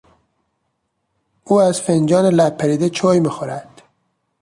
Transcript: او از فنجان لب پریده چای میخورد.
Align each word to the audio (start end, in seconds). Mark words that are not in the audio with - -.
او 1.43 1.61
از 1.61 1.81
فنجان 1.81 2.25
لب 2.25 2.57
پریده 2.57 2.89
چای 2.89 3.19
میخورد. 3.19 3.81